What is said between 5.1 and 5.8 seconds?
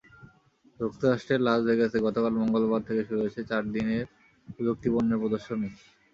প্রদর্শনী।